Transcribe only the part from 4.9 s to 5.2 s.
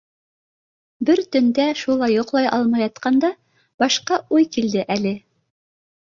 әле.